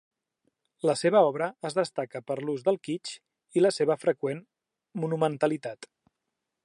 [0.89, 4.41] La seva obra es destaca per l'ús del kitsch i la seva freqüent
[5.05, 5.91] monumentalitat.